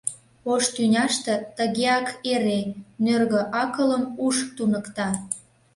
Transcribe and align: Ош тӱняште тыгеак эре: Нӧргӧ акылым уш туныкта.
Ош 0.51 0.63
тӱняште 0.73 1.33
тыгеак 1.57 2.07
эре: 2.33 2.59
Нӧргӧ 3.03 3.41
акылым 3.63 4.03
уш 4.25 4.35
туныкта. 4.55 5.09